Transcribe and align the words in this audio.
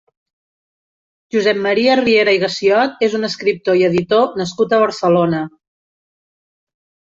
Josep 1.35 1.59
Maria 1.65 1.97
Riera 1.99 2.33
i 2.39 2.41
Gassiot 2.45 3.05
és 3.09 3.19
un 3.21 3.29
escriptor 3.29 3.79
i 3.83 3.87
editor 3.91 4.41
nascut 4.43 4.77
a 4.77 4.83
Barcelona. 4.89 5.47